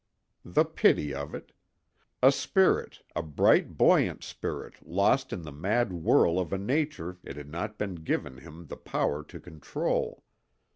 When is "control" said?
9.39-10.23